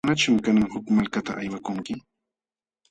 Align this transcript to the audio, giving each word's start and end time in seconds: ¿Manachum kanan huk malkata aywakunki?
¿Manachum 0.05 0.37
kanan 0.45 0.69
huk 0.71 0.85
malkata 0.95 1.31
aywakunki? 1.35 1.93